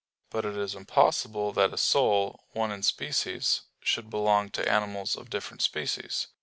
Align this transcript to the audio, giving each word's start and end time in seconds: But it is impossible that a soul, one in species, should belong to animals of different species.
But 0.31 0.45
it 0.45 0.57
is 0.57 0.73
impossible 0.73 1.53
that 1.53 1.75
a 1.75 1.77
soul, 1.77 2.45
one 2.53 2.71
in 2.71 2.81
species, 2.81 3.61
should 3.83 4.09
belong 4.09 4.49
to 4.49 4.67
animals 4.67 5.15
of 5.15 5.29
different 5.29 5.61
species. 5.61 6.25